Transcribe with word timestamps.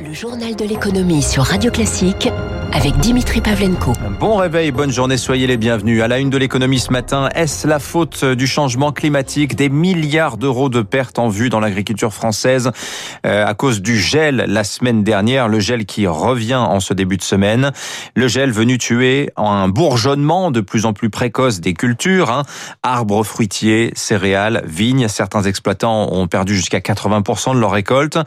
Le 0.00 0.12
journal 0.12 0.56
de 0.56 0.64
l'économie 0.64 1.22
sur 1.22 1.44
Radio 1.44 1.70
Classique 1.70 2.28
avec 2.72 2.96
Dimitri 2.96 3.40
Pavlenko. 3.40 3.92
Bon 4.18 4.34
réveil, 4.34 4.72
bonne 4.72 4.90
journée, 4.90 5.16
soyez 5.16 5.46
les 5.46 5.56
bienvenus. 5.56 6.02
À 6.02 6.08
la 6.08 6.18
une 6.18 6.28
de 6.28 6.36
l'économie 6.36 6.80
ce 6.80 6.90
matin, 6.90 7.28
est-ce 7.32 7.68
la 7.68 7.78
faute 7.78 8.24
du 8.24 8.48
changement 8.48 8.90
climatique 8.90 9.54
Des 9.54 9.68
milliards 9.68 10.38
d'euros 10.38 10.68
de 10.68 10.82
pertes 10.82 11.20
en 11.20 11.28
vue 11.28 11.50
dans 11.50 11.60
l'agriculture 11.60 12.12
française 12.12 12.72
euh, 13.24 13.46
à 13.46 13.54
cause 13.54 13.80
du 13.80 13.96
gel 13.96 14.44
la 14.48 14.64
semaine 14.64 15.04
dernière, 15.04 15.46
le 15.46 15.60
gel 15.60 15.86
qui 15.86 16.08
revient 16.08 16.56
en 16.56 16.80
ce 16.80 16.94
début 16.94 17.16
de 17.16 17.22
semaine. 17.22 17.70
Le 18.16 18.26
gel 18.26 18.50
venu 18.50 18.76
tuer 18.76 19.30
un 19.36 19.68
bourgeonnement 19.68 20.50
de 20.50 20.60
plus 20.60 20.84
en 20.84 20.92
plus 20.92 21.10
précoce 21.10 21.60
des 21.60 21.74
cultures, 21.74 22.30
hein. 22.30 22.42
arbres 22.82 23.22
fruitiers, 23.22 23.92
céréales, 23.94 24.64
vignes. 24.66 25.06
Certains 25.06 25.44
exploitants 25.44 26.12
ont 26.12 26.26
perdu 26.26 26.56
jusqu'à 26.56 26.80
80% 26.80 27.54
de 27.54 27.60
leur 27.60 27.70
récolte. 27.70 28.18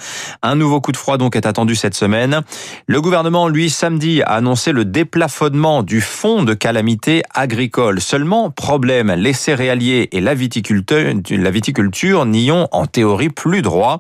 Un 0.42 0.56
nouveau 0.56 0.80
coup 0.80 0.94
de 0.94 0.98
froid 0.98 1.18
donc 1.18 1.36
est 1.36 1.46
attendu 1.46 1.57
cette 1.76 1.96
semaine. 1.96 2.42
Le 2.88 3.02
gouvernement, 3.02 3.48
lui, 3.48 3.70
samedi, 3.70 4.22
a 4.22 4.34
annoncé 4.36 4.72
le 4.72 4.86
déplafonnement 4.86 5.84
du 5.84 6.02
fonds 6.02 6.44
de 6.44 6.54
calamité 6.54 7.24
agricole. 7.34 8.02
Seulement, 8.02 8.50
problème, 8.50 9.12
les 9.12 9.34
céréaliers 9.34 10.10
et 10.12 10.22
la 10.22 10.34
viticulture, 10.36 12.26
n'y 12.26 12.52
ont 12.52 12.68
en 12.72 12.86
théorie 12.86 13.30
plus 13.30 13.62
droit. 13.62 13.98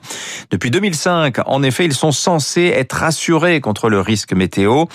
Depuis 0.51 0.71
2005, 0.71 1.37
en 1.45 1.63
effet, 1.63 1.85
ils 1.85 1.93
sont 1.93 2.11
censés 2.11 2.73
être 2.75 3.03
assurés 3.03 3.61
contre 3.61 3.89
le 3.89 3.99
risque 4.01 4.33
météo. 4.33 4.85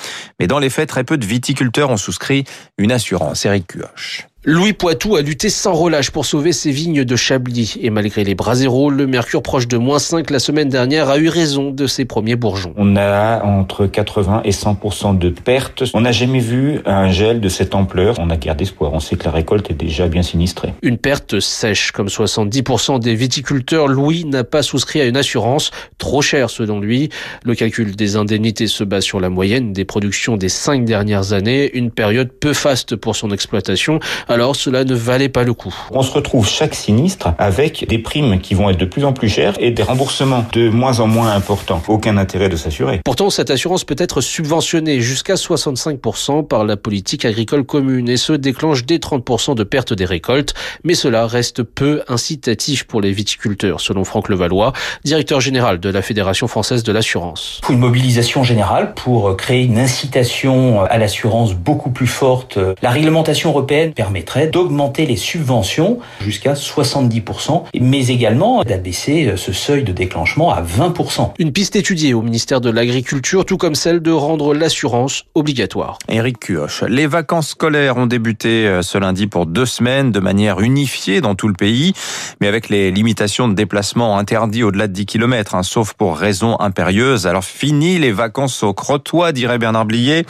Mais 0.41 0.47
dans 0.47 0.59
les 0.59 0.71
faits, 0.71 0.89
très 0.89 1.05
peu 1.05 1.17
de 1.17 1.27
viticulteurs 1.27 1.91
ont 1.91 1.97
souscrit 1.97 2.45
une 2.79 2.93
assurance. 2.93 3.45
Eric 3.45 3.67
Cuoche. 3.67 4.27
Louis 4.45 4.73
Poitou 4.73 5.15
a 5.15 5.23
lutté 5.23 5.49
sans 5.51 5.73
relâche 5.73 6.11
pour 6.11 6.27
sauver 6.27 6.51
ses 6.51 6.73
vignes 6.73 7.05
de 7.05 7.15
Chablis. 7.15 7.77
Et 7.81 7.91
malgré 7.91 8.25
les 8.25 8.35
bras 8.35 8.57
zéro, 8.57 8.91
le 8.91 9.07
mercure 9.07 9.41
proche 9.41 9.69
de 9.69 9.77
moins 9.77 10.01
5 10.01 10.31
la 10.31 10.41
semaine 10.41 10.69
dernière 10.69 11.09
a 11.11 11.19
eu 11.19 11.29
raison 11.29 11.71
de 11.71 11.87
ses 11.87 12.05
premiers 12.05 12.35
bourgeons. 12.35 12.75
On 12.77 12.97
a 12.97 13.45
entre 13.45 13.87
80 13.87 14.41
et 14.45 14.51
100% 14.51 15.17
de 15.17 15.29
pertes. 15.29 15.85
On 15.95 16.01
n'a 16.01 16.11
jamais 16.11 16.41
vu 16.41 16.81
un 16.87 17.13
gel 17.13 17.41
de 17.41 17.49
cette 17.49 17.77
ampleur. 17.77 18.17
On 18.19 18.31
a 18.31 18.37
gardé 18.37 18.65
espoir. 18.65 18.93
On 18.93 18.99
sait 18.99 19.15
que 19.15 19.27
la 19.27 19.31
récolte 19.31 19.71
est 19.71 19.75
déjà 19.75 20.09
bien 20.09 20.25
sinistrée. 20.25 20.75
Une 20.83 20.99
perte 20.99 21.39
sèche. 21.39 21.93
Comme 21.93 22.09
70% 22.09 22.99
des 22.99 23.15
viticulteurs, 23.15 23.87
Louis 23.87 24.25
n'a 24.25 24.43
pas 24.43 24.65
souscrit 24.65 25.01
à 25.01 25.05
une 25.05 25.17
assurance. 25.17 25.71
Trop 25.99 26.21
chère 26.21 26.51
selon 26.51 26.81
lui. 26.81 27.11
Le 27.45 27.55
calcul 27.55 27.95
des 27.95 28.17
indemnités 28.17 28.67
se 28.67 28.83
base 28.83 29.05
sur 29.05 29.21
la 29.21 29.31
moyenne 29.31 29.73
des 29.73 29.85
productions 29.85 30.37
des 30.37 30.49
cinq 30.49 30.85
dernières 30.85 31.33
années. 31.33 31.71
Une 31.77 31.93
période 31.93 32.33
peu 32.33 32.55
faste 32.55 32.97
pour 32.97 33.15
son 33.15 33.31
exploitation 33.31 34.01
alors 34.33 34.57
cela 34.57 34.85
ne 34.85 34.95
valait 34.95 35.29
pas 35.29 35.45
le 35.45 35.55
coup. 35.55 35.75
On 35.91 36.03
se 36.03 36.11
retrouve 36.11 36.49
chaque 36.49 36.75
sinistre 36.75 37.35
avec 37.39 37.87
des 37.89 37.99
primes 37.99 38.41
qui 38.41 38.55
vont 38.55 38.71
être 38.71 38.79
de 38.79 38.85
plus 38.85 39.05
en 39.05 39.13
plus 39.13 39.29
chères 39.29 39.55
et 39.61 39.71
des 39.71 39.83
remboursements 39.83 40.45
de 40.53 40.69
moins 40.69 41.01
en 41.01 41.07
moins 41.07 41.33
importants. 41.33 41.83
Aucun 41.89 42.17
intérêt 42.17 42.49
de 42.49 42.57
s'assurer. 42.57 43.01
Pourtant, 43.05 43.31
cette 43.31 43.51
assurance 43.51 43.85
peut 43.85 43.97
être 43.99 44.21
subventionnée 44.21 45.01
jusqu'à 45.01 45.35
65% 45.35 46.47
par 46.47 46.65
la 46.65 46.77
politique 46.77 47.25
agricole 47.25 47.65
commune 47.65 48.09
et 48.09 48.17
se 48.17 48.33
déclenche 48.33 48.85
dès 48.85 48.97
30% 48.97 49.55
de 49.55 49.65
perte 49.65 49.93
des 49.93 50.05
récoltes. 50.05 50.55
Mais 50.85 50.95
cela 50.95 51.27
reste 51.27 51.63
peu 51.63 52.03
incitatif 52.09 52.85
pour 52.85 53.01
les 53.01 53.13
viticulteurs, 53.13 53.81
selon 53.81 54.05
Franck 54.05 54.29
Levallois, 54.29 54.73
directeur 55.05 55.41
général 55.41 55.79
de 55.81 55.89
la 55.89 56.03
Fédération 56.03 56.49
française 56.49 56.83
de 56.83 56.93
l'assurance. 56.93 57.61
Il 57.63 57.67
faut 57.67 57.73
une 57.73 57.79
mobilisation 57.79 58.45
générale 58.45 58.95
pour 58.95 59.37
créer 59.37 59.65
une 59.65 59.79
incitation 59.79 60.83
à 60.83 60.99
l'assurance 60.99 61.55
beaucoup 61.55 61.91
plus 61.91 62.07
forte. 62.07 62.59
La 62.83 62.91
réglementation 62.91 63.51
européenne 63.51 63.93
permet 63.93 64.22
d'augmenter 64.53 65.07
les 65.07 65.17
subventions 65.17 65.99
jusqu'à 66.21 66.55
70%, 66.55 67.65
mais 67.81 68.09
également 68.09 68.63
d'abaisser 68.65 69.35
ce 69.37 69.53
seuil 69.53 69.85
de 69.85 69.93
déclenchement 69.93 70.53
à 70.53 70.63
20%. 70.63 71.33
Une 71.39 71.53
piste 71.53 71.77
étudiée 71.77 72.15
au 72.15 72.23
ministère 72.23 72.61
de 72.61 72.71
l'Agriculture, 72.71 73.45
tout 73.45 73.57
comme 73.57 73.75
celle 73.75 74.01
de 74.01 74.11
rendre 74.11 74.55
l'assurance 74.55 75.25
obligatoire. 75.35 75.99
Éric 76.09 76.39
Cuoche, 76.41 76.83
les 76.89 77.07
vacances 77.07 77.49
scolaires 77.51 77.97
ont 77.97 78.07
débuté 78.07 78.67
euh, 78.67 78.83
ce 78.83 78.99
lundi 78.99 79.27
pour 79.27 79.47
deux 79.47 79.67
semaines 79.67 80.13
de 80.13 80.21
manière 80.21 80.61
unifiée 80.61 81.21
dans 81.21 81.35
tout 81.35 81.49
le 81.49 81.55
pays, 81.55 81.93
mais 82.41 82.49
avec 82.49 82.69
les 82.69 82.91
limitations 82.91 83.49
de 83.49 83.55
déplacement 83.55 84.19
interdites 84.19 84.65
au-delà 84.65 84.89
de 84.89 84.93
10 84.93 85.07
km, 85.07 85.55
hein, 85.55 85.63
sauf 85.63 85.95
pour 85.95 86.17
raisons 86.17 86.59
impérieuses. 86.61 87.27
Alors 87.27 87.45
fini 87.45 87.99
les 87.99 88.13
vacances 88.13 88.63
au 88.63 88.73
Crotoy, 88.73 89.33
dirait 89.33 89.59
Bernard 89.59 89.87
Blier. 89.87 90.25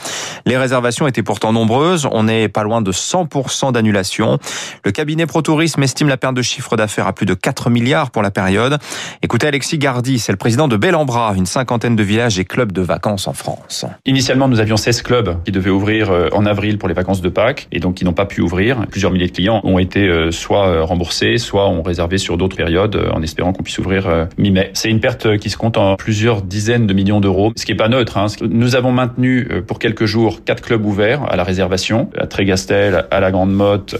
Les 0.45 0.57
réservations 0.57 1.07
étaient 1.07 1.23
pourtant 1.23 1.53
nombreuses. 1.53 2.07
On 2.11 2.23
n'est 2.23 2.49
pas 2.49 2.63
loin 2.63 2.81
de 2.81 2.91
100% 2.91 3.71
Le 3.91 4.91
cabinet 4.91 5.25
ProTourisme 5.25 5.83
estime 5.83 6.07
la 6.07 6.17
perte 6.17 6.35
de 6.35 6.41
chiffre 6.41 6.77
d'affaires 6.77 7.07
à 7.07 7.13
plus 7.13 7.25
de 7.25 7.33
4 7.33 7.69
milliards 7.69 8.11
pour 8.11 8.21
la 8.21 8.31
période. 8.31 8.77
Écoutez 9.21 9.47
Alexis 9.47 9.77
Gardy, 9.77 10.19
c'est 10.19 10.31
le 10.31 10.37
président 10.37 10.67
de 10.67 10.77
Bellambra, 10.77 11.33
une 11.35 11.45
cinquantaine 11.45 11.95
de 11.95 12.03
villages 12.03 12.39
et 12.39 12.45
clubs 12.45 12.71
de 12.71 12.81
vacances 12.81 13.27
en 13.27 13.33
France. 13.33 13.85
Initialement, 14.05 14.47
nous 14.47 14.59
avions 14.59 14.77
16 14.77 15.01
clubs 15.01 15.43
qui 15.43 15.51
devaient 15.51 15.69
ouvrir 15.69 16.11
euh, 16.11 16.29
en 16.33 16.45
avril 16.45 16.77
pour 16.77 16.87
les 16.87 16.95
vacances 16.95 17.21
de 17.21 17.29
Pâques 17.29 17.67
et 17.71 17.79
donc 17.79 17.95
qui 17.95 18.05
n'ont 18.05 18.13
pas 18.13 18.25
pu 18.25 18.41
ouvrir. 18.41 18.85
Plusieurs 18.89 19.11
milliers 19.11 19.27
de 19.27 19.31
clients 19.31 19.61
ont 19.63 19.79
été 19.79 20.07
euh, 20.07 20.31
soit 20.31 20.67
euh, 20.67 20.83
remboursés, 20.83 21.37
soit 21.37 21.69
ont 21.69 21.81
réservé 21.81 22.17
sur 22.17 22.37
d'autres 22.37 22.55
périodes 22.55 22.99
en 23.13 23.21
espérant 23.21 23.53
qu'on 23.53 23.63
puisse 23.63 23.79
ouvrir 23.79 24.27
mi-mai. 24.37 24.71
C'est 24.73 24.89
une 24.89 24.99
perte 24.99 25.37
qui 25.37 25.49
se 25.49 25.57
compte 25.57 25.77
en 25.77 25.95
plusieurs 25.95 26.41
dizaines 26.41 26.87
de 26.87 26.93
millions 26.93 27.19
d'euros, 27.19 27.51
ce 27.55 27.65
qui 27.65 27.71
est 27.71 27.75
pas 27.75 27.89
neutre. 27.89 28.17
Hein. 28.17 28.27
Nous 28.41 28.75
avons 28.75 28.91
maintenu 28.91 29.47
pour 29.67 29.79
quelques 29.79 30.05
jours 30.05 30.43
quatre 30.43 30.61
clubs 30.61 30.85
ouverts 30.85 31.23
à 31.29 31.35
la 31.35 31.43
réservation, 31.43 32.09
à 32.17 32.27
Trégastel, 32.27 33.05
à 33.11 33.19
la 33.19 33.31
Grande 33.31 33.53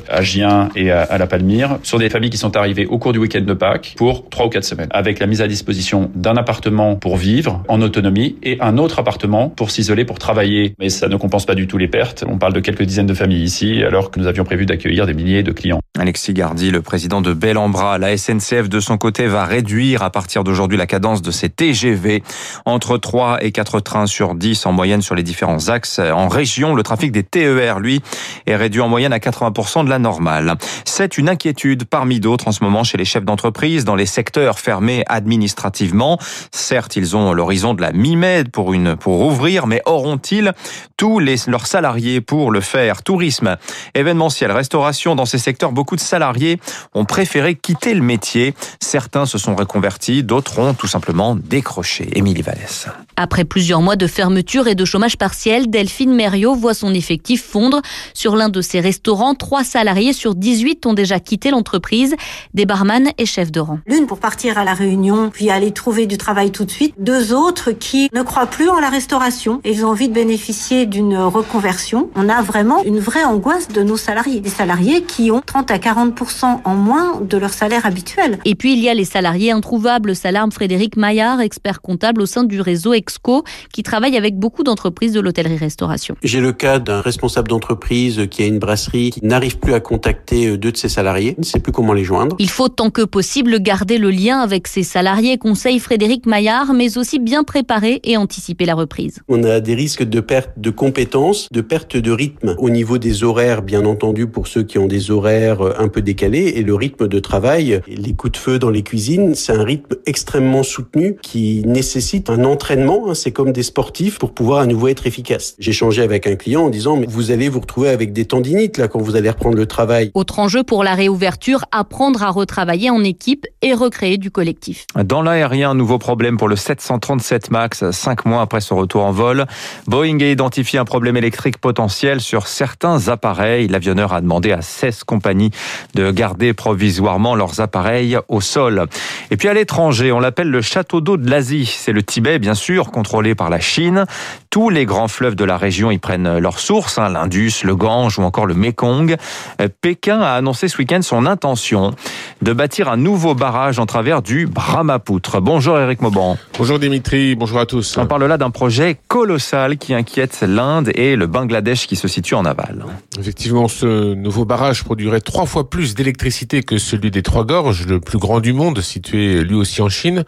à 0.09 0.21
Gien 0.21 0.69
et 0.75 0.91
à, 0.91 1.17
La 1.17 1.27
Palmyre, 1.27 1.79
sur 1.83 1.99
des 1.99 2.09
familles 2.09 2.29
qui 2.29 2.37
sont 2.37 2.55
arrivées 2.55 2.85
au 2.85 2.97
cours 2.97 3.13
du 3.13 3.19
week-end 3.19 3.41
de 3.41 3.53
Pâques 3.53 3.93
pour 3.97 4.29
trois 4.29 4.47
ou 4.47 4.49
quatre 4.49 4.63
semaines, 4.63 4.89
avec 4.91 5.19
la 5.19 5.27
mise 5.27 5.41
à 5.41 5.47
disposition 5.47 6.11
d'un 6.15 6.35
appartement 6.37 6.95
pour 6.95 7.17
vivre 7.17 7.63
en 7.67 7.81
autonomie 7.81 8.35
et 8.43 8.57
un 8.61 8.77
autre 8.77 8.99
appartement 8.99 9.49
pour 9.49 9.71
s'isoler, 9.71 10.05
pour 10.05 10.19
travailler. 10.19 10.75
Mais 10.79 10.89
ça 10.89 11.07
ne 11.07 11.15
compense 11.15 11.45
pas 11.45 11.55
du 11.55 11.67
tout 11.67 11.77
les 11.77 11.87
pertes. 11.87 12.23
On 12.27 12.37
parle 12.37 12.53
de 12.53 12.59
quelques 12.59 12.83
dizaines 12.83 13.05
de 13.05 13.13
familles 13.13 13.43
ici, 13.43 13.83
alors 13.83 14.11
que 14.11 14.19
nous 14.19 14.27
avions 14.27 14.43
prévu 14.43 14.65
d'accueillir 14.65 15.05
des 15.05 15.13
milliers 15.13 15.43
de 15.43 15.51
clients. 15.51 15.82
Alexis 15.99 16.33
Gardy, 16.33 16.71
le 16.71 16.81
président 16.81 17.21
de 17.21 17.33
Bellambra, 17.33 17.99
la 17.99 18.17
SNCF 18.17 18.67
de 18.67 18.79
son 18.79 18.97
côté 18.97 19.27
va 19.27 19.45
réduire 19.45 20.01
à 20.01 20.09
partir 20.09 20.43
d'aujourd'hui 20.43 20.75
la 20.75 20.87
cadence 20.87 21.21
de 21.21 21.29
ses 21.29 21.49
TGV 21.49 22.23
entre 22.65 22.97
3 22.97 23.43
et 23.43 23.51
4 23.51 23.79
trains 23.79 24.07
sur 24.07 24.33
10 24.33 24.65
en 24.65 24.71
moyenne 24.71 25.03
sur 25.03 25.13
les 25.13 25.21
différents 25.21 25.69
axes. 25.69 25.99
En 25.99 26.29
région, 26.29 26.73
le 26.73 26.81
trafic 26.81 27.11
des 27.11 27.21
TER, 27.21 27.79
lui, 27.79 28.01
est 28.47 28.55
réduit 28.55 28.81
en 28.81 28.89
moyenne 28.89 29.13
à 29.13 29.19
80% 29.19 29.85
de 29.85 29.89
la 29.91 29.99
normale. 29.99 30.55
C'est 30.83 31.19
une 31.19 31.29
inquiétude 31.29 31.85
parmi 31.85 32.19
d'autres 32.19 32.47
en 32.47 32.51
ce 32.53 32.63
moment 32.63 32.83
chez 32.83 32.97
les 32.97 33.05
chefs 33.05 33.23
d'entreprise 33.23 33.85
dans 33.85 33.95
les 33.95 34.07
secteurs 34.07 34.57
fermés 34.57 35.03
administrativement. 35.05 36.17
Certes, 36.49 36.95
ils 36.95 37.15
ont 37.15 37.33
l'horizon 37.33 37.75
de 37.75 37.81
la 37.83 37.91
mi-mai 37.91 38.45
pour 38.51 38.73
une 38.73 38.95
pour 38.95 39.21
ouvrir, 39.21 39.67
mais 39.67 39.83
auront-ils 39.85 40.53
tous 40.97 41.19
les, 41.19 41.35
leurs 41.45 41.67
salariés 41.67 42.19
pour 42.19 42.49
le 42.49 42.61
faire? 42.61 43.03
Tourisme, 43.03 43.57
événementiel, 43.93 44.51
restauration, 44.51 45.13
dans 45.13 45.25
ces 45.25 45.37
secteurs, 45.37 45.71
de 45.91 46.01
salariés 46.01 46.59
ont 46.93 47.05
préféré 47.05 47.55
quitter 47.55 47.93
le 47.93 48.01
métier. 48.01 48.53
Certains 48.79 49.25
se 49.25 49.37
sont 49.37 49.55
reconvertis, 49.55 50.23
d'autres 50.23 50.59
ont 50.59 50.73
tout 50.73 50.87
simplement 50.87 51.35
décroché. 51.35 52.09
Émilie 52.15 52.41
Vallès. 52.41 52.87
Après 53.15 53.43
plusieurs 53.43 53.81
mois 53.81 53.95
de 53.95 54.07
fermeture 54.07 54.67
et 54.67 54.75
de 54.75 54.85
chômage 54.85 55.17
partiel, 55.17 55.69
Delphine 55.69 56.13
Mériot 56.13 56.55
voit 56.55 56.73
son 56.73 56.93
effectif 56.93 57.43
fondre. 57.43 57.81
Sur 58.13 58.35
l'un 58.35 58.49
de 58.49 58.61
ses 58.61 58.79
restaurants, 58.79 59.35
trois 59.35 59.63
salariés 59.63 60.13
sur 60.13 60.35
18 60.35 60.85
ont 60.85 60.93
déjà 60.93 61.19
quitté 61.19 61.51
l'entreprise, 61.51 62.15
des 62.53 62.65
barman 62.65 63.09
et 63.17 63.25
chefs 63.25 63.51
de 63.51 63.59
rang. 63.59 63.79
L'une 63.85 64.07
pour 64.07 64.19
partir 64.19 64.57
à 64.57 64.63
la 64.63 64.73
réunion, 64.73 65.29
puis 65.31 65.49
aller 65.49 65.71
trouver 65.71 66.07
du 66.07 66.17
travail 66.17 66.51
tout 66.51 66.65
de 66.65 66.71
suite. 66.71 66.93
Deux 66.97 67.33
autres 67.33 67.71
qui 67.71 68.09
ne 68.13 68.21
croient 68.21 68.47
plus 68.47 68.69
en 68.69 68.79
la 68.79 68.89
restauration 68.89 69.61
et 69.63 69.71
ils 69.71 69.85
ont 69.85 69.89
envie 69.89 70.09
de 70.09 70.13
bénéficier 70.13 70.85
d'une 70.85 71.17
reconversion. 71.17 72.09
On 72.15 72.29
a 72.29 72.41
vraiment 72.41 72.83
une 72.83 72.99
vraie 72.99 73.23
angoisse 73.23 73.67
de 73.67 73.81
nos 73.83 73.97
salariés. 73.97 74.39
Des 74.39 74.49
salariés 74.49 75.03
qui 75.03 75.31
ont 75.31 75.41
30 75.45 75.71
à 75.73 75.79
40% 75.79 76.59
en 76.63 76.75
moins 76.75 77.19
de 77.19 77.35
leur 77.35 77.51
salaire 77.51 77.87
habituel. 77.87 78.37
Et 78.45 78.53
puis 78.53 78.73
il 78.73 78.79
y 78.79 78.89
a 78.89 78.93
les 78.93 79.05
salariés 79.05 79.51
introuvables, 79.51 80.15
s'alarme 80.15 80.51
Frédéric 80.51 80.97
Maillard, 80.97 81.41
expert 81.41 81.81
comptable 81.81 82.21
au 82.21 82.27
sein 82.27 82.43
du 82.43 82.61
réseau 82.61 82.93
Exco, 82.93 83.43
qui 83.73 83.81
travaille 83.81 84.15
avec 84.15 84.37
beaucoup 84.37 84.63
d'entreprises 84.63 85.13
de 85.13 85.19
l'hôtellerie-restauration. 85.19 86.15
J'ai 86.23 86.41
le 86.41 86.53
cas 86.53 86.77
d'un 86.77 87.01
responsable 87.01 87.47
d'entreprise 87.47 88.27
qui 88.29 88.43
a 88.43 88.45
une 88.45 88.59
brasserie 88.59 89.09
qui 89.09 89.25
n'arrive 89.25 89.57
plus 89.57 89.73
à 89.73 89.79
contacter 89.79 90.45
euh, 90.45 90.57
deux 90.59 90.71
de 90.71 90.77
ses 90.77 90.89
salariés, 90.89 91.33
ne 91.39 91.43
sait 91.43 91.59
plus 91.59 91.71
comment 91.71 91.93
les 91.93 92.03
joindre. 92.03 92.35
Il 92.37 92.49
faut 92.49 92.69
tant 92.69 92.91
que 92.91 93.01
possible 93.01 93.59
garder 93.59 93.97
le 93.97 94.11
lien 94.11 94.41
avec 94.41 94.67
ses 94.67 94.83
salariés, 94.83 95.39
conseille 95.39 95.79
Frédéric 95.79 96.27
Maillard, 96.27 96.75
mais 96.75 96.99
aussi 96.99 97.17
bien 97.17 97.43
préparer 97.43 97.99
et 98.03 98.15
anticiper 98.15 98.65
la 98.65 98.75
reprise. 98.75 99.21
On 99.27 99.43
a 99.43 99.59
des 99.59 99.73
risques 99.73 100.03
de 100.03 100.19
perte 100.19 100.51
de 100.57 100.69
compétences, 100.69 101.49
de 101.51 101.61
perte 101.61 101.97
de 101.97 102.11
rythme 102.11 102.55
au 102.59 102.69
niveau 102.69 102.99
des 102.99 103.23
horaires, 103.23 103.63
bien 103.63 103.85
entendu, 103.85 104.27
pour 104.27 104.45
ceux 104.45 104.61
qui 104.61 104.77
ont 104.77 104.87
des 104.87 105.09
horaires 105.09 105.62
horaires 105.63 105.79
un 105.79 105.87
peu 105.87 106.01
décalés 106.01 106.53
et 106.55 106.63
le 106.63 106.75
rythme 106.75 107.07
de 107.07 107.19
travail, 107.19 107.81
les 107.87 108.13
coups 108.13 108.33
de 108.33 108.37
feu 108.37 108.59
dans 108.59 108.69
les 108.69 108.83
cuisines, 108.83 109.35
c'est 109.35 109.53
un 109.53 109.63
rythme 109.63 109.95
extrêmement 110.05 110.63
soutenu 110.63 111.17
qui 111.21 111.63
nécessite 111.65 112.29
un 112.29 112.43
entraînement. 112.43 113.05
Hein. 113.07 113.15
c'est 113.15 113.31
comme 113.31 113.51
des 113.51 113.63
sportifs 113.63 114.19
pour 114.19 114.33
pouvoir 114.33 114.59
à 114.59 114.65
nouveau 114.65 114.87
être 114.87 115.07
efficace. 115.07 115.55
J'ai 115.59 115.71
changé 115.71 116.01
avec 116.01 116.27
un 116.27 116.35
client 116.35 116.65
en 116.65 116.69
disant 116.69 116.97
mais 116.97 117.07
vous 117.09 117.31
allez 117.31 117.49
vous 117.49 117.59
retrouver 117.59 117.89
avec 117.89 118.13
des 118.13 118.25
tendinites 118.25 118.77
là 118.77 118.87
quand 118.87 119.01
vous 119.01 119.15
allez 119.15 119.29
reprendre 119.29 119.55
le 119.55 119.65
travail. 119.65 120.11
Autre 120.13 120.39
enjeu 120.39 120.63
pour 120.63 120.83
la 120.83 120.93
réouverture, 120.95 121.65
apprendre 121.71 122.23
à 122.23 122.29
retravailler 122.29 122.89
en 122.89 123.03
équipe 123.03 123.45
et 123.61 123.73
recréer 123.73 124.17
du 124.17 124.31
collectif. 124.31 124.85
Dans 124.95 125.21
l'aérien, 125.21 125.73
nouveau 125.73 125.97
problème 125.97 126.37
pour 126.37 126.47
le 126.47 126.55
737 126.55 127.51
MAX, 127.51 127.91
cinq 127.91 128.25
mois 128.25 128.41
après 128.41 128.61
son 128.61 128.75
retour 128.75 129.03
en 129.03 129.11
vol. 129.11 129.45
Boeing 129.87 130.19
a 130.21 130.25
identifié 130.25 130.79
un 130.79 130.85
problème 130.85 131.17
électrique 131.17 131.57
potentiel 131.57 132.21
sur 132.21 132.47
certains 132.47 133.07
appareils. 133.07 133.67
L'avionneur 133.67 134.13
a 134.13 134.21
demandé 134.21 134.51
à 134.51 134.61
16 134.61 135.03
compagnies 135.03 135.51
de 135.95 136.11
garder 136.11 136.53
provisoirement 136.53 137.35
leurs 137.35 137.59
appareils 137.59 138.17
au 138.27 138.41
sol. 138.41 138.85
Et 139.31 139.37
puis 139.37 139.47
à 139.47 139.53
l'étranger, 139.53 140.11
on 140.11 140.19
l'appelle 140.19 140.49
le 140.49 140.61
château 140.61 141.01
d'eau 141.01 141.17
de 141.17 141.29
l'Asie. 141.29 141.65
C'est 141.65 141.91
le 141.91 142.03
Tibet, 142.03 142.39
bien 142.39 142.55
sûr, 142.55 142.91
contrôlé 142.91 143.35
par 143.35 143.49
la 143.49 143.59
Chine. 143.59 144.05
Tous 144.53 144.69
les 144.69 144.85
grands 144.85 145.07
fleuves 145.07 145.33
de 145.33 145.45
la 145.45 145.57
région 145.57 145.89
y 145.89 145.97
prennent 145.97 146.37
leur 146.37 146.59
source, 146.59 146.99
hein, 146.99 147.09
l'Indus, 147.09 147.63
le 147.63 147.75
Gange 147.75 148.19
ou 148.19 148.21
encore 148.21 148.45
le 148.45 148.53
Mekong. 148.53 149.15
Euh, 149.59 149.67
Pékin 149.81 150.21
a 150.21 150.33
annoncé 150.33 150.67
ce 150.67 150.77
week-end 150.77 151.01
son 151.01 151.25
intention 151.25 151.95
de 152.43 152.53
bâtir 152.53 152.87
un 152.87 152.97
nouveau 152.97 153.33
barrage 153.33 153.79
en 153.79 153.87
travers 153.87 154.21
du 154.21 154.45
Brahmapoutre. 154.45 155.41
Bonjour 155.41 155.79
Eric 155.79 156.03
Mauban. 156.03 156.37
Bonjour 156.55 156.77
Dimitri, 156.77 157.33
bonjour 157.33 157.57
à 157.57 157.65
tous. 157.65 157.97
On 157.97 158.05
parle 158.05 158.25
là 158.25 158.37
d'un 158.37 158.51
projet 158.51 158.99
colossal 159.07 159.77
qui 159.77 159.95
inquiète 159.95 160.45
l'Inde 160.47 160.91
et 160.93 161.15
le 161.15 161.25
Bangladesh 161.25 161.87
qui 161.87 161.95
se 161.95 162.07
situe 162.07 162.35
en 162.35 162.45
aval. 162.45 162.85
Effectivement, 163.17 163.67
ce 163.67 164.13
nouveau 164.13 164.45
barrage 164.45 164.83
produirait 164.83 165.21
trois 165.21 165.47
fois 165.47 165.67
plus 165.67 165.95
d'électricité 165.95 166.61
que 166.61 166.77
celui 166.77 167.09
des 167.09 167.23
Trois 167.23 167.43
Gorges, 167.43 167.87
le 167.87 167.99
plus 167.99 168.19
grand 168.19 168.39
du 168.39 168.53
monde, 168.53 168.81
situé 168.81 169.43
lui 169.43 169.55
aussi 169.55 169.81
en 169.81 169.89
Chine. 169.89 170.25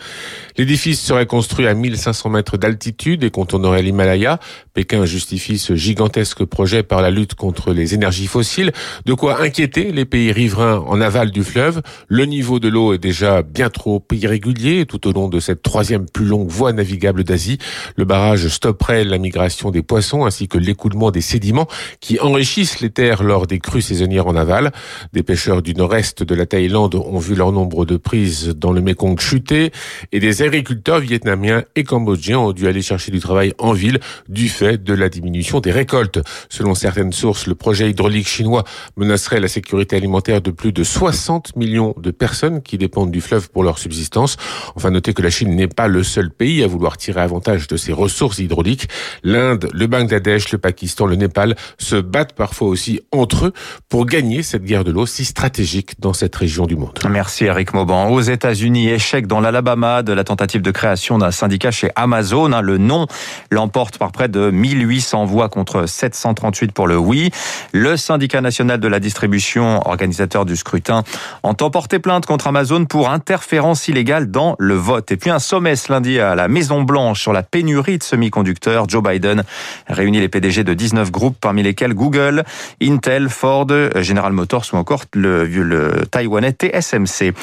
L'édifice 0.58 1.00
serait 1.00 1.28
construit 1.28 1.68
à 1.68 1.76
1500 1.76 2.30
mètres 2.30 2.58
d'altitude 2.58 3.24
et 3.24 3.30
contournerait 3.30 3.84
l'Himalaya. 3.84 4.15
Pékin 4.74 5.06
justifie 5.06 5.58
ce 5.58 5.76
gigantesque 5.76 6.44
projet 6.46 6.84
par 6.84 7.02
la 7.02 7.12
lutte 7.12 7.36
contre 7.36 7.74
les 7.74 7.94
énergies 7.94 8.28
fossiles, 8.28 8.72
de 9.06 9.14
quoi 9.14 9.42
inquiéter 9.42 9.92
les 9.92 10.06
pays 10.06 10.32
riverains 10.32 10.80
en 10.80 11.02
aval 11.02 11.32
du 11.32 11.44
fleuve. 11.44 11.82
Le 12.08 12.26
niveau 12.26 12.60
de 12.60 12.68
l'eau 12.68 12.94
est 12.94 12.98
déjà 12.98 13.42
bien 13.42 13.70
trop 13.70 14.04
irrégulier 14.12 14.86
tout 14.86 15.08
au 15.08 15.14
long 15.14 15.28
de 15.28 15.40
cette 15.40 15.62
troisième 15.62 16.06
plus 16.06 16.26
longue 16.26 16.50
voie 16.50 16.74
navigable 16.74 17.24
d'Asie. 17.24 17.58
Le 17.96 18.06
barrage 18.06 18.48
stopperait 18.48 19.04
la 19.04 19.18
migration 19.18 19.72
des 19.72 19.82
poissons 19.82 20.26
ainsi 20.26 20.48
que 20.48 20.58
l'écoulement 20.58 21.12
des 21.12 21.22
sédiments 21.22 21.68
qui 22.00 22.20
enrichissent 22.20 22.80
les 22.80 22.90
terres 22.90 23.24
lors 23.24 23.48
des 23.48 23.60
crues 23.60 23.82
saisonnières 23.82 24.28
en 24.28 24.36
aval. 24.36 24.72
Des 25.14 25.24
pêcheurs 25.24 25.62
du 25.62 25.74
nord-est 25.74 26.24
de 26.24 26.36
la 26.36 26.46
Thaïlande 26.46 26.96
ont 26.96 27.20
vu 27.20 27.36
leur 27.36 27.52
nombre 27.52 27.86
de 27.86 27.98
prises 27.98 28.50
dans 28.50 28.72
le 28.72 28.82
Mekong 28.82 29.20
chuter 29.20 29.72
et 30.12 30.20
des 30.20 30.42
agriculteurs 30.42 31.00
vietnamiens 31.00 31.64
et 31.76 31.84
cambodgiens 31.84 32.40
ont 32.40 32.52
dû 32.52 32.68
aller 32.68 32.82
chercher 32.82 33.12
du 33.12 33.20
travail 33.20 33.54
en 33.58 33.74
ville 33.74 34.00
du 34.30 34.50
fait 34.50 34.84
de 34.84 34.94
la 34.94 35.10
diminution 35.10 35.60
des 35.60 35.72
récoltes. 35.72 36.20
Selon 36.50 36.76
certaines 36.76 37.14
sources, 37.14 37.48
le 37.48 37.56
projet 37.56 37.90
hydraulique 37.90 38.28
chinois 38.28 38.64
menacerait 38.98 39.40
la 39.40 39.48
sécurité 39.48 39.96
alimentaire 39.96 40.42
de 40.42 40.52
plus 40.52 40.72
de 40.72 40.84
60 40.84 41.56
millions 41.56 41.94
de 41.98 42.12
personnes 42.12 42.62
qui 42.62 42.78
dépendent 42.78 43.12
du 43.12 43.22
fleuve 43.22 43.50
pour 43.50 43.64
leur 43.64 43.78
subsistance. 43.78 44.38
Enfin, 44.76 44.92
notez 44.92 45.14
que 45.14 45.22
la 45.22 45.30
Chine 45.30 45.56
n'est 45.56 45.68
pas 45.68 45.88
le 45.88 46.04
seul 46.04 46.32
pays 46.32 46.64
à 46.64 46.68
vouloir 46.68 46.98
tirer 46.98 47.22
avantage 47.22 47.68
de 47.68 47.78
ses 47.78 47.94
ressources 47.94 48.40
hydrauliques. 48.40 48.88
L'Inde, 49.24 49.70
le 49.74 49.88
Bangladesh, 49.88 50.52
le 50.52 50.58
Pakistan, 50.58 51.06
le 51.06 51.16
Népal 51.16 51.56
se 51.78 51.96
battent 51.96 52.34
parfois 52.34 52.68
aussi 52.68 53.02
entre 53.12 53.48
eux 53.48 53.54
pour 53.90 54.06
gagner 54.06 54.44
cette 54.44 54.64
guerre 54.64 54.84
de 54.84 54.92
l'eau 54.92 55.06
si 55.06 55.26
stratégique 55.26 56.00
dans 56.00 56.14
cette 56.14 56.36
région 56.36 56.66
du 56.66 56.76
monde. 56.76 57.00
Merci 57.10 57.46
Eric 57.46 57.74
Mauban. 57.74 58.10
Aux 58.10 58.22
États-Unis, 58.22 58.90
échec 58.90 59.28
dans 59.28 59.40
l'Alabama 59.40 60.04
de 60.04 60.14
la 60.14 60.24
tentative 60.24 60.62
de 60.62 60.72
création 60.72 61.18
d'un 61.18 61.32
syndicat 61.32 61.72
chez 61.72 61.90
Amazon. 61.96 62.52
Hein, 62.54 62.62
le 62.62 62.78
non 62.78 63.08
l'emporte 63.52 63.95
par 63.98 64.12
près 64.12 64.28
de 64.28 64.52
1800 64.52 65.26
voix 65.26 65.50
contre 65.50 65.88
738 65.88 66.72
pour 66.72 66.88
le 66.88 66.98
oui. 66.98 67.32
Le 67.72 67.98
syndicat 67.98 68.42
national 68.42 68.80
de 68.80 68.88
la 68.88 69.00
distribution, 69.00 69.82
organisateur 69.88 70.46
du 70.46 70.56
scrutin, 70.56 71.04
entend 71.44 71.70
porter 71.70 72.00
plainte 72.00 72.26
contre 72.26 72.48
Amazon 72.48 72.86
pour 72.86 73.10
interférence 73.10 73.88
illégale 73.88 74.32
dans 74.32 74.56
le 74.60 74.76
vote. 74.76 75.12
Et 75.12 75.18
puis 75.18 75.30
un 75.30 75.40
sommet 75.40 75.76
ce 75.76 75.92
lundi 75.92 76.20
à 76.20 76.36
la 76.36 76.48
Maison 76.48 76.82
Blanche 76.82 77.22
sur 77.22 77.34
la 77.34 77.44
pénurie 77.44 77.98
de 77.98 78.04
semi-conducteurs. 78.04 78.88
Joe 78.90 79.04
Biden 79.04 79.44
réunit 79.88 80.20
les 80.20 80.30
PDG 80.30 80.64
de 80.64 80.74
19 80.74 81.12
groupes, 81.12 81.38
parmi 81.40 81.64
lesquels 81.64 81.94
Google, 81.94 82.44
Intel, 82.82 83.30
Ford, 83.30 83.68
General 83.96 84.32
Motors 84.32 84.66
ou 84.74 84.78
encore 84.78 85.04
le, 85.14 85.46
le 85.46 86.06
taïwanais 86.10 86.52
TSMC. 86.52 87.34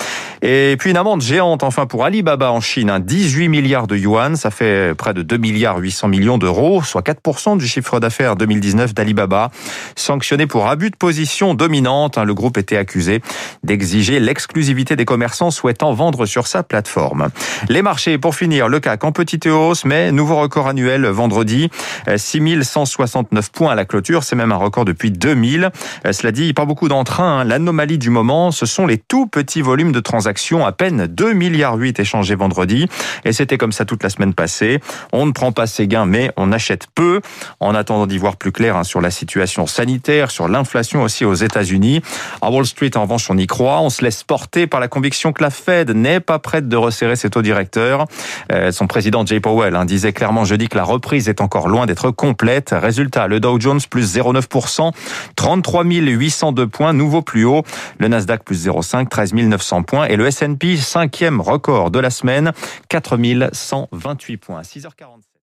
Et 0.43 0.76
puis 0.78 0.90
une 0.90 0.96
amende 0.96 1.22
géante 1.22 1.62
enfin 1.62 1.87
pour 1.87 2.04
Alibaba 2.04 2.50
en 2.50 2.60
Chine, 2.60 2.93
18 2.99 3.49
milliards 3.49 3.87
de 3.87 3.96
yuan, 3.96 4.37
ça 4.37 4.50
fait 4.50 4.94
près 4.94 5.14
de 5.14 5.22
2 5.22 5.37
milliards 5.37 5.78
800 5.78 6.08
millions 6.08 6.38
d'euros, 6.42 6.82
soit 6.82 7.06
4% 7.06 7.56
du 7.56 7.66
chiffre 7.66 8.00
d'affaires 8.00 8.36
2019 8.36 8.94
d'Alibaba. 8.94 9.50
Sanctionné 9.96 10.46
pour 10.46 10.68
abus 10.68 10.90
de 10.90 10.96
position 10.96 11.54
dominante, 11.54 12.18
hein, 12.18 12.24
le 12.24 12.34
groupe 12.34 12.58
était 12.58 12.76
accusé 12.76 13.22
d'exiger 13.62 14.18
l'exclusivité 14.20 14.96
des 14.96 15.04
commerçants 15.04 15.50
souhaitant 15.50 15.94
vendre 15.94 16.26
sur 16.26 16.46
sa 16.46 16.62
plateforme. 16.62 17.28
Les 17.68 17.82
marchés, 17.82 18.18
pour 18.18 18.34
finir, 18.34 18.68
le 18.68 18.80
CAC 18.80 19.04
en 19.04 19.12
petite 19.12 19.46
hausse, 19.46 19.84
mais 19.84 20.10
nouveau 20.10 20.36
record 20.36 20.68
annuel 20.68 21.06
vendredi, 21.06 21.70
6169 22.14 23.50
points 23.52 23.72
à 23.72 23.74
la 23.74 23.84
clôture, 23.84 24.24
c'est 24.24 24.36
même 24.36 24.52
un 24.52 24.56
record 24.56 24.84
depuis 24.84 25.10
2000. 25.10 25.70
Cela 26.10 26.32
dit, 26.32 26.52
pas 26.52 26.64
beaucoup 26.64 26.88
d'entrain. 26.88 27.38
Hein. 27.38 27.44
L'anomalie 27.44 27.98
du 27.98 28.10
moment, 28.10 28.50
ce 28.50 28.66
sont 28.66 28.86
les 28.86 28.98
tout 28.98 29.26
petits 29.26 29.62
volumes 29.62 29.92
de 29.92 30.00
transactions, 30.00 30.66
à 30.66 30.72
peine 30.72 31.06
2 31.06 31.32
milliards 31.32 31.76
8 31.76 32.00
échangés 32.00 32.34
vendredi, 32.34 32.88
et 33.24 33.32
c'était 33.32 33.58
comme 33.58 33.72
ça 33.72 33.84
toute 33.84 34.02
la 34.02 34.10
semaine 34.10 34.34
passée. 34.34 34.80
On 35.12 35.26
ne 35.26 35.32
prend 35.32 35.52
pas 35.52 35.68
ses 35.68 35.86
gains, 35.86 36.06
mais 36.06 36.31
on 36.37 36.52
achète 36.52 36.87
peu, 36.94 37.20
en 37.61 37.75
attendant 37.75 38.06
d'y 38.06 38.19
voir 38.19 38.37
plus 38.37 38.52
clair 38.52 38.76
hein, 38.76 38.84
sur 38.84 39.00
la 39.00 39.11
situation 39.11 39.67
sanitaire, 39.67 40.31
sur 40.31 40.49
l'inflation 40.49 41.02
aussi 41.02 41.25
aux 41.25 41.34
États-Unis. 41.34 42.02
À 42.40 42.50
Wall 42.50 42.67
Street, 42.67 42.90
en 42.96 43.02
revanche, 43.02 43.31
on 43.31 43.37
y 43.37 43.46
croit. 43.46 43.81
On 43.81 43.90
se 43.90 44.02
laisse 44.02 44.23
porter 44.23 44.67
par 44.67 44.81
la 44.81 44.88
conviction 44.88 45.32
que 45.32 45.43
la 45.43 45.50
Fed 45.50 45.90
n'est 45.90 46.20
pas 46.20 46.38
prête 46.38 46.69
de 46.69 46.76
resserrer 46.76 47.17
ses 47.17 47.31
taux 47.31 47.43
directeurs. 47.43 48.06
Euh, 48.52 48.73
son 48.73 48.87
président 48.87 49.25
Jay 49.25 49.40
Powell 49.40 49.76
hein, 49.76 49.84
disait 49.84 50.12
clairement 50.12 50.44
jeudi 50.44 50.69
que 50.69 50.76
la 50.76 50.84
reprise 50.84 51.29
est 51.29 51.40
encore 51.40 51.69
loin 51.69 51.87
d'être 51.87 52.11
complète. 52.11 52.75
Résultat, 52.76 53.26
le 53.26 53.40
Dow 53.40 53.61
Jones 53.61 53.81
plus 53.88 54.17
0,9%, 54.17 54.93
33 55.37 55.85
802 55.85 56.67
points, 56.67 56.93
nouveau 56.93 57.23
plus 57.23 57.44
haut. 57.44 57.62
Le 57.99 58.08
Nasdaq 58.08 58.44
plus 58.44 58.67
0,5, 58.67 59.08
13 59.08 59.35
900 59.35 59.82
points. 59.82 60.06
Et 60.06 60.17
le 60.17 60.26
S&P, 60.26 60.76
cinquième 60.76 61.40
record 61.40 61.90
de 61.90 61.99
la 61.99 62.11
semaine, 62.11 62.52
4 62.88 63.19
128 63.52 64.37
points. 64.37 64.62
6h45. 64.62 65.31